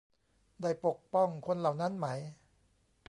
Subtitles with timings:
[0.61, 2.07] ได้ปกป้องคนเหล่านั้นไหม